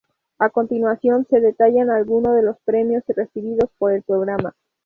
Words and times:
A 0.39 0.49
continuación, 0.49 1.27
se 1.29 1.39
detallan 1.41 1.91
alguno 1.91 2.33
de 2.33 2.41
los 2.41 2.57
premios 2.65 3.03
recibidos 3.09 3.69
por 3.77 3.93
el 3.93 4.01
programa. 4.01 4.55